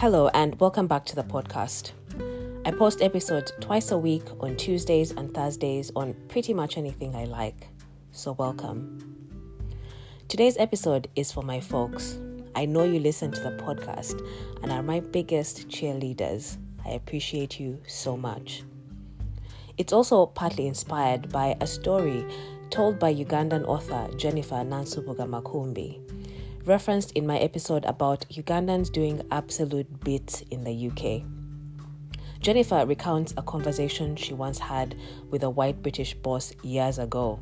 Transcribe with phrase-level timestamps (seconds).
[0.00, 1.92] Hello, and welcome back to the podcast.
[2.64, 7.24] I post episodes twice a week on Tuesdays and Thursdays on pretty much anything I
[7.24, 7.68] like.
[8.10, 8.98] So, welcome.
[10.26, 12.18] Today's episode is for my folks.
[12.54, 14.26] I know you listen to the podcast
[14.62, 16.56] and are my biggest cheerleaders.
[16.86, 18.62] I appreciate you so much.
[19.76, 22.24] It's also partly inspired by a story
[22.70, 26.09] told by Ugandan author Jennifer Nansubuga Makumbi
[26.64, 31.22] referenced in my episode about Ugandans doing absolute bits in the UK.
[32.40, 34.96] Jennifer recounts a conversation she once had
[35.30, 37.38] with a white British boss years ago,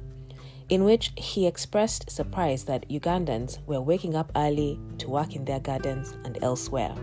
[0.69, 5.61] in which he expressed surprise that Ugandans were waking up early to work in their
[5.61, 6.95] gardens and elsewhere,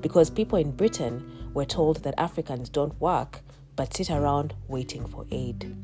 [0.00, 3.40] because people in Britain were told that Africans don't work
[3.76, 5.76] but sit around waiting for aid.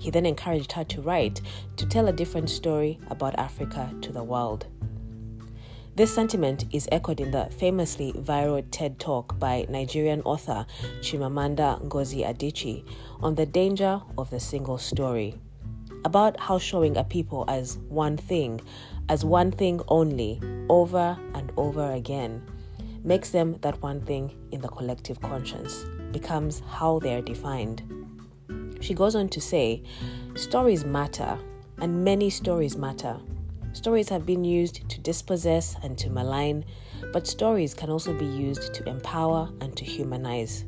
[0.00, 1.42] He then encouraged her to write
[1.76, 4.66] to tell a different story about Africa to the world.
[5.94, 10.64] This sentiment is echoed in the famously viral TED Talk by Nigerian author
[11.02, 12.82] Chimamanda Ngozi Adichie
[13.22, 15.34] on the danger of the single story,
[16.06, 18.58] about how showing a people as one thing,
[19.10, 20.40] as one thing only,
[20.70, 22.42] over and over again,
[23.04, 27.99] makes them that one thing in the collective conscience, becomes how they are defined.
[28.80, 29.82] She goes on to say,
[30.34, 31.38] Stories matter,
[31.78, 33.18] and many stories matter.
[33.72, 36.64] Stories have been used to dispossess and to malign,
[37.12, 40.64] but stories can also be used to empower and to humanize.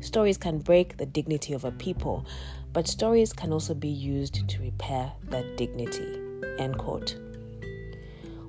[0.00, 2.26] Stories can break the dignity of a people,
[2.74, 6.20] but stories can also be used to repair that dignity.
[6.58, 7.16] End quote.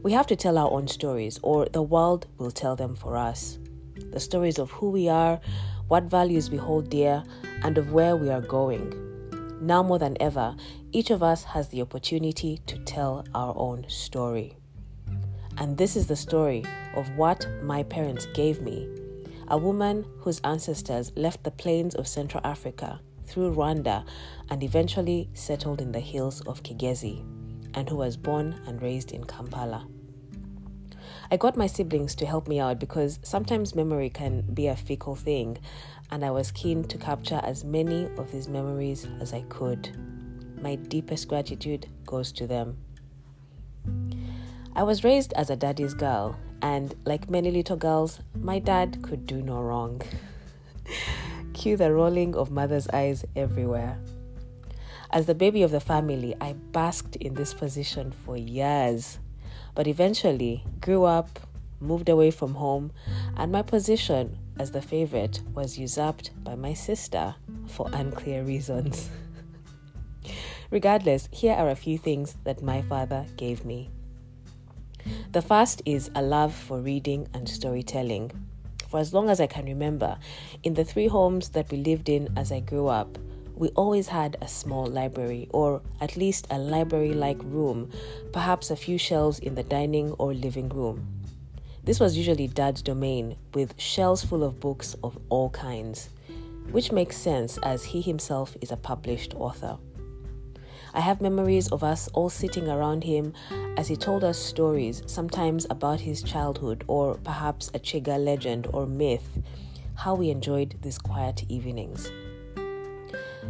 [0.04, 3.58] We have to tell our own stories, or the world will tell them for us.
[4.12, 5.40] The stories of who we are,
[5.88, 7.24] what values we hold dear,
[7.64, 8.94] and of where we are going.
[9.62, 10.56] Now more than ever,
[10.92, 14.58] each of us has the opportunity to tell our own story.
[15.58, 16.64] And this is the story
[16.96, 18.90] of what my parents gave me
[19.48, 24.06] a woman whose ancestors left the plains of Central Africa through Rwanda
[24.50, 27.24] and eventually settled in the hills of Kigezi,
[27.76, 29.88] and who was born and raised in Kampala.
[31.32, 35.16] I got my siblings to help me out because sometimes memory can be a fickle
[35.16, 35.58] thing,
[36.12, 39.96] and I was keen to capture as many of these memories as I could
[40.66, 42.76] my deepest gratitude goes to them.
[44.76, 49.28] I was raised as a daddy's girl, and like many little girls, my dad could
[49.28, 50.02] do no wrong.
[51.54, 54.00] Cue the rolling of mother's eyes everywhere.
[55.12, 59.20] As the baby of the family, I basked in this position for years,
[59.76, 61.40] but eventually grew up,
[61.80, 62.92] moved away from home,
[63.38, 67.36] and my position as the favorite was usurped by my sister
[67.68, 69.10] for unclear reasons.
[70.72, 73.90] Regardless, here are a few things that my father gave me.
[75.34, 78.32] The first is a love for reading and storytelling.
[78.88, 80.18] For as long as I can remember,
[80.64, 83.18] in the three homes that we lived in as I grew up,
[83.56, 87.90] we always had a small library, or at least a library like room,
[88.34, 91.08] perhaps a few shelves in the dining or living room.
[91.84, 96.10] This was usually Dad's domain, with shelves full of books of all kinds,
[96.72, 99.78] which makes sense as he himself is a published author.
[100.94, 103.34] I have memories of us all sitting around him
[103.78, 108.86] as he told us stories, sometimes about his childhood or perhaps a Chiga legend or
[108.86, 109.28] myth,
[109.96, 112.10] how we enjoyed these quiet evenings.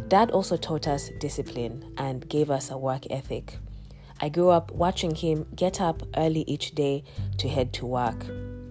[0.08, 3.58] Dad also taught us discipline and gave us a work ethic.
[4.20, 7.04] I grew up watching him get up early each day
[7.38, 8.24] to head to work.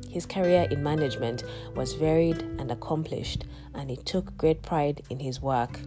[0.09, 1.43] His career in management
[1.75, 5.79] was varied and accomplished, and he took great pride in his work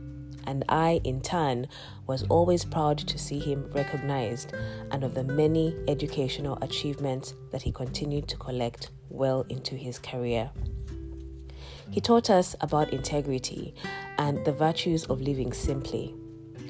[0.48, 1.68] and I, in turn,
[2.06, 4.54] was always proud to see him recognized
[4.90, 10.50] and of the many educational achievements that he continued to collect well into his career.
[11.90, 13.74] He taught us about integrity
[14.18, 16.14] and the virtues of living simply.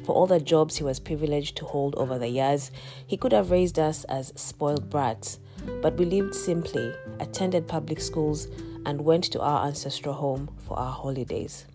[0.05, 2.71] For all the jobs he was privileged to hold over the years,
[3.07, 5.39] he could have raised us as spoiled brats,
[5.83, 8.49] but we lived simply, attended public schools,
[8.87, 11.67] and went to our ancestral home for our holidays.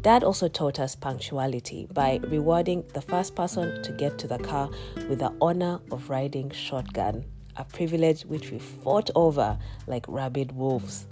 [0.00, 4.70] Dad also taught us punctuality by rewarding the first person to get to the car
[5.08, 7.24] with the honor of riding shotgun,
[7.56, 11.06] a privilege which we fought over like rabid wolves.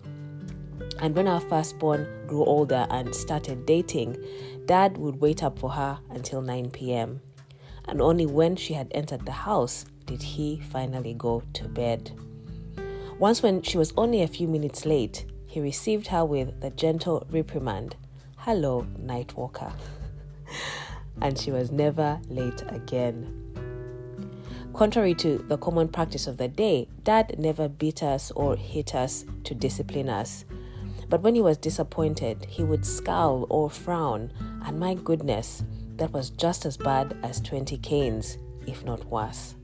[1.00, 4.16] And when our firstborn grew older and started dating,
[4.66, 7.20] Dad would wait up for her until 9 p.m.
[7.86, 12.12] And only when she had entered the house did he finally go to bed.
[13.18, 17.26] Once, when she was only a few minutes late, he received her with the gentle
[17.30, 17.96] reprimand
[18.38, 19.72] Hello, Nightwalker.
[21.20, 23.44] and she was never late again.
[24.74, 29.24] Contrary to the common practice of the day, Dad never beat us or hit us
[29.44, 30.44] to discipline us.
[31.08, 34.32] But when he was disappointed, he would scowl or frown,
[34.64, 35.64] and my goodness,
[35.96, 39.54] that was just as bad as 20 canes, if not worse.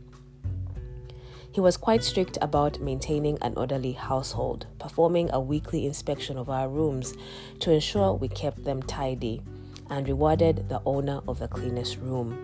[1.52, 6.68] He was quite strict about maintaining an orderly household, performing a weekly inspection of our
[6.68, 7.14] rooms
[7.60, 9.42] to ensure we kept them tidy,
[9.90, 12.36] and rewarded the owner of the cleanest room.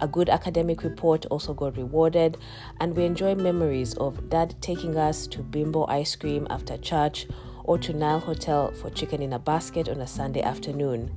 [0.00, 2.36] A good academic report also got rewarded,
[2.78, 7.26] and we enjoy memories of Dad taking us to Bimbo ice cream after church
[7.64, 11.10] or to Nile Hotel for chicken in a basket on a Sunday afternoon.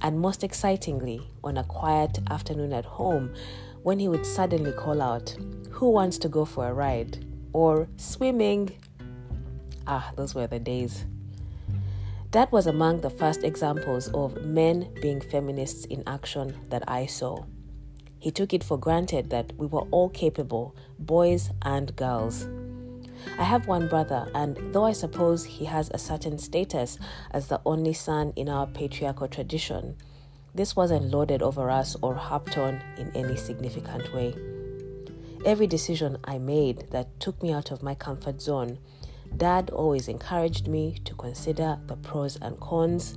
[0.00, 3.34] And most excitingly, on a quiet afternoon at home,
[3.82, 5.36] when he would suddenly call out,
[5.72, 7.24] Who wants to go for a ride?
[7.52, 8.70] or Swimming.
[9.86, 11.04] Ah, those were the days.
[12.30, 17.44] That was among the first examples of men being feminists in action that I saw.
[18.18, 22.46] He took it for granted that we were all capable, boys and girls.
[23.36, 26.98] I have one brother, and though I suppose he has a certain status
[27.30, 29.96] as the only son in our patriarchal tradition,
[30.54, 34.34] this wasn't loaded over us or harped on in any significant way.
[35.44, 38.78] Every decision I made that took me out of my comfort zone,
[39.36, 43.16] Dad always encouraged me to consider the pros and cons,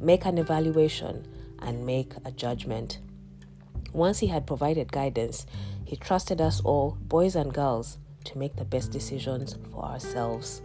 [0.00, 1.26] make an evaluation,
[1.60, 2.98] and make a judgment.
[3.92, 5.46] Once he had provided guidance,
[5.84, 10.62] he trusted us all, boys and girls, to make the best decisions for ourselves.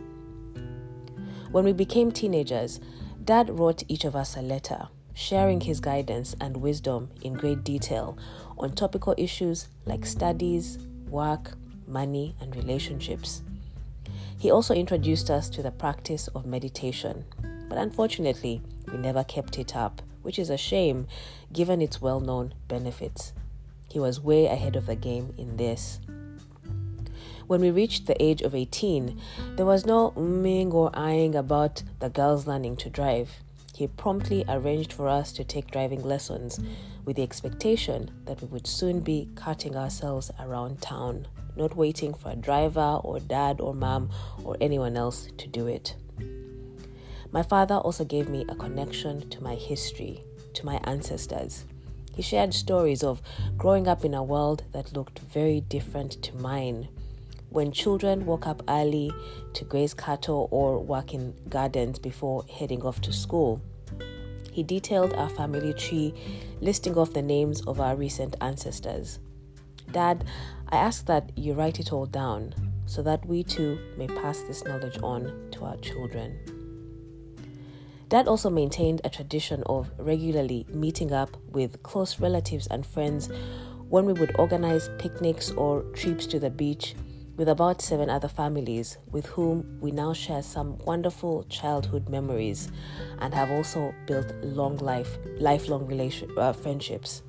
[1.51, 2.79] When we became teenagers,
[3.23, 4.87] Dad wrote each of us a letter
[5.17, 8.15] sharing his guidance and wisdom in great detail
[8.59, 10.77] on topical issues like studies,
[11.09, 11.53] work,
[11.87, 13.41] money, and relationships.
[14.37, 17.25] He also introduced us to the practice of meditation,
[17.67, 18.61] but unfortunately,
[18.91, 21.07] we never kept it up, which is a shame
[21.51, 23.33] given its well known benefits.
[23.89, 25.99] He was way ahead of the game in this.
[27.47, 29.19] When we reached the age of 18,
[29.55, 33.31] there was no umming or eyeing about the girls learning to drive
[33.77, 36.59] he promptly arranged for us to take driving lessons
[37.05, 42.31] with the expectation that we would soon be carting ourselves around town, not waiting for
[42.31, 44.09] a driver or dad or mom
[44.43, 45.95] or anyone else to do it.
[47.31, 50.23] My father also gave me a connection to my history,
[50.55, 51.65] to my ancestors.
[52.15, 53.21] He shared stories of
[53.57, 56.87] growing up in a world that looked very different to mine
[57.49, 59.11] when children woke up early
[59.53, 63.61] to graze cattle or work in gardens before heading off to school.
[64.51, 66.13] He detailed our family tree,
[66.61, 69.19] listing off the names of our recent ancestors.
[69.91, 70.25] Dad,
[70.69, 72.53] I ask that you write it all down
[72.85, 76.39] so that we too may pass this knowledge on to our children.
[78.09, 83.29] Dad also maintained a tradition of regularly meeting up with close relatives and friends
[83.89, 86.95] when we would organize picnics or trips to the beach
[87.37, 92.69] with about seven other families with whom we now share some wonderful childhood memories
[93.19, 97.21] and have also built long life lifelong relation, uh, friendships.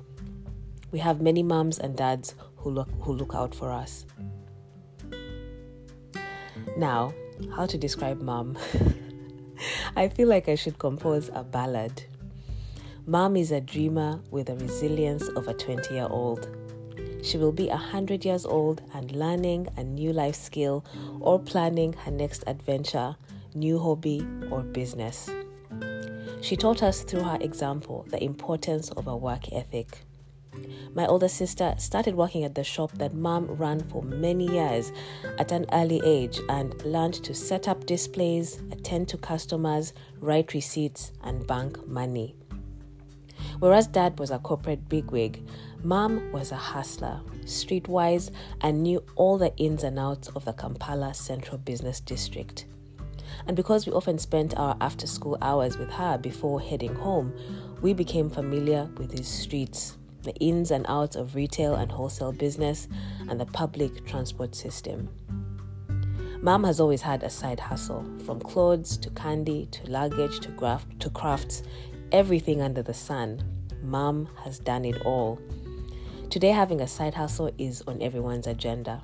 [0.91, 4.07] We have many moms and dads who look who look out for us.
[6.75, 7.13] Now,
[7.55, 8.57] how to describe mom?
[9.95, 12.03] I feel like I should compose a ballad.
[13.05, 16.47] Mom is a dreamer with the resilience of a 20 year old.
[17.21, 20.85] She will be 100 years old and learning a new life skill
[21.19, 23.15] or planning her next adventure,
[23.53, 25.29] new hobby, or business.
[26.41, 29.99] She taught us through her example the importance of a work ethic.
[30.95, 34.91] My older sister started working at the shop that mom ran for many years
[35.37, 41.11] at an early age and learned to set up displays, attend to customers, write receipts,
[41.23, 42.35] and bank money.
[43.59, 45.45] Whereas dad was a corporate bigwig,
[45.83, 51.13] Mom was a hustler, streetwise, and knew all the ins and outs of the Kampala
[51.13, 52.65] Central Business District.
[53.47, 57.33] And because we often spent our after school hours with her before heading home,
[57.81, 62.89] we became familiar with these streets, the ins and outs of retail and wholesale business,
[63.29, 65.07] and the public transport system.
[66.41, 70.85] Mom has always had a side hustle, from clothes to candy to luggage to, graf-
[70.99, 71.63] to crafts,
[72.11, 73.41] everything under the sun.
[73.81, 75.39] Mom has done it all
[76.29, 79.01] Today, having a side hustle is on everyone's agenda.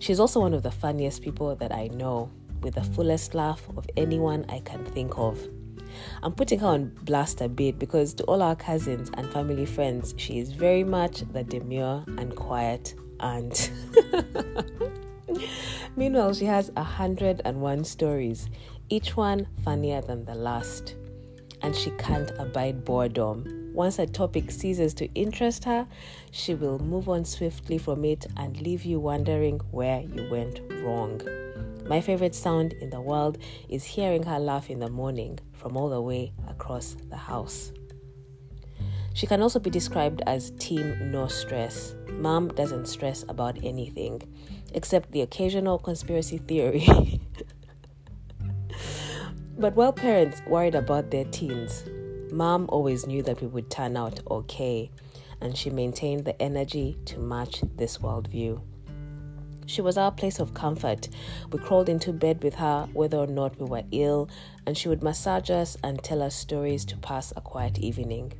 [0.00, 2.32] She's also one of the funniest people that I know,
[2.62, 5.38] with the fullest laugh of anyone I can think of.
[6.24, 10.14] I'm putting her on blast a bit because to all our cousins and family friends,
[10.16, 13.70] she is very much the demure and quiet aunt.
[15.96, 18.48] Meanwhile, she has 101 stories,
[18.88, 20.96] each one funnier than the last.
[21.62, 25.86] And she can't abide boredom once a topic ceases to interest her,
[26.32, 31.20] she will move on swiftly from it and leave you wondering where you went wrong.
[31.86, 35.88] My favorite sound in the world is hearing her laugh in the morning from all
[35.88, 37.70] the way across the house.
[39.14, 41.94] She can also be described as team no stress.
[42.10, 44.22] Mom doesn't stress about anything
[44.74, 46.84] except the occasional conspiracy theory.
[49.56, 51.84] but while parents worried about their teens,
[52.32, 54.90] mom always knew that we would turn out okay,
[55.40, 58.60] and she maintained the energy to match this worldview.
[59.66, 61.08] She was our place of comfort.
[61.52, 64.30] We crawled into bed with her whether or not we were ill,
[64.66, 68.32] and she would massage us and tell us stories to pass a quiet evening.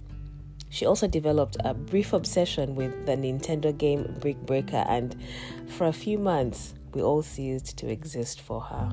[0.70, 5.16] She also developed a brief obsession with the Nintendo game Brick Breaker, and
[5.68, 8.90] for a few months, we all ceased to exist for her.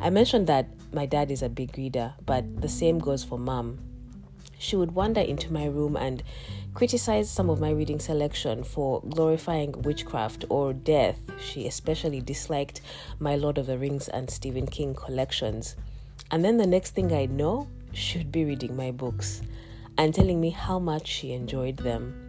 [0.00, 3.78] I mentioned that my dad is a big reader, but the same goes for mom.
[4.58, 6.22] She would wander into my room and
[6.74, 11.18] criticize some of my reading selection for glorifying witchcraft or death.
[11.40, 12.80] She especially disliked
[13.18, 15.76] my Lord of the Rings and Stephen King collections.
[16.30, 19.42] And then the next thing I know, she'd be reading my books
[19.96, 22.24] and telling me how much she enjoyed them.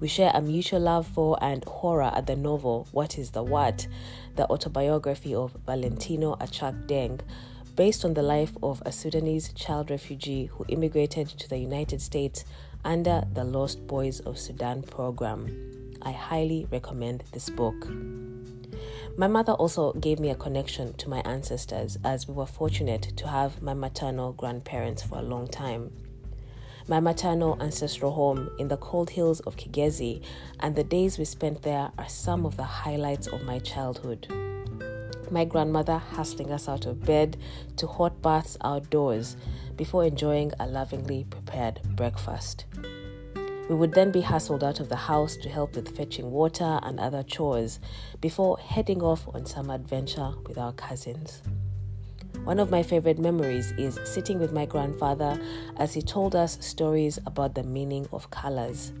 [0.00, 3.86] We share a mutual love for and horror at the novel What is the What,
[4.36, 7.20] the autobiography of Valentino Achak Deng,
[7.76, 12.44] based on the life of a Sudanese child refugee who immigrated to the United States
[12.84, 15.92] under the Lost Boys of Sudan program.
[16.02, 17.88] I highly recommend this book.
[19.16, 23.28] My mother also gave me a connection to my ancestors as we were fortunate to
[23.28, 25.92] have my maternal grandparents for a long time.
[26.86, 30.22] My maternal ancestral home in the cold hills of Kigezi
[30.60, 34.43] and the days we spent there are some of the highlights of my childhood
[35.30, 37.36] my grandmother hustling us out of bed
[37.76, 39.36] to hot baths outdoors
[39.76, 42.64] before enjoying a lovingly prepared breakfast.
[43.68, 47.00] We would then be hustled out of the house to help with fetching water and
[47.00, 47.80] other chores
[48.20, 51.40] before heading off on some adventure with our cousins.
[52.44, 55.40] One of my favorite memories is sitting with my grandfather
[55.78, 58.92] as he told us stories about the meaning of colors.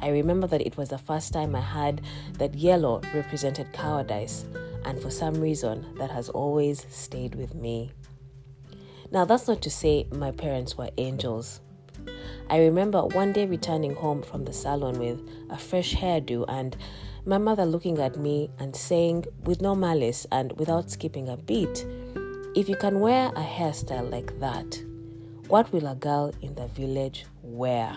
[0.00, 2.02] I remember that it was the first time I heard
[2.34, 4.44] that yellow represented cowardice,
[4.84, 7.92] and for some reason that has always stayed with me.
[9.10, 11.60] Now, that's not to say my parents were angels.
[12.50, 16.76] I remember one day returning home from the salon with a fresh hairdo and
[17.24, 21.86] my mother looking at me and saying, with no malice and without skipping a beat,
[22.54, 24.80] If you can wear a hairstyle like that,
[25.48, 27.96] what will a girl in the village wear?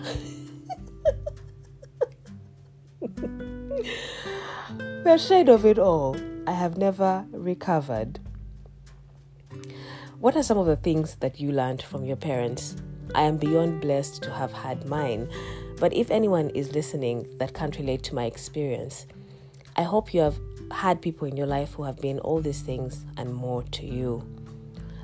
[5.03, 6.15] the shade of it all
[6.48, 8.22] I have never recovered.
[10.20, 12.77] What are some of the things that you learned from your parents?
[13.13, 15.27] I am beyond blessed to have had mine,
[15.77, 19.08] but if anyone is listening that can't relate to my experience,
[19.75, 20.39] I hope you have
[20.72, 24.25] had people in your life who have been all these things and more to you.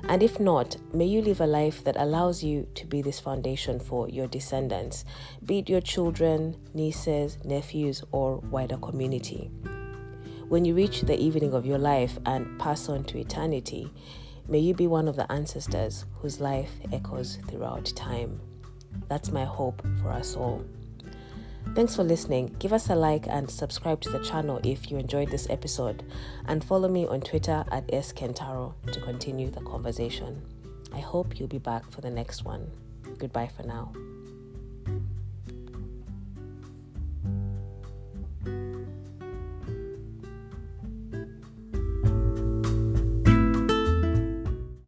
[0.08, 3.80] And if not, may you live a life that allows you to be this foundation
[3.80, 5.04] for your descendants,
[5.44, 9.50] be it your children, nieces, nephews, or wider community.
[10.48, 13.90] When you reach the evening of your life and pass on to eternity,
[14.46, 18.40] may you be one of the ancestors whose life echoes throughout time.
[19.08, 20.62] That's my hope for us all.
[21.74, 22.54] Thanks for listening.
[22.58, 26.04] Give us a like and subscribe to the channel if you enjoyed this episode.
[26.46, 30.42] And follow me on Twitter at skentaro to continue the conversation.
[30.92, 32.70] I hope you'll be back for the next one.
[33.18, 33.92] Goodbye for now.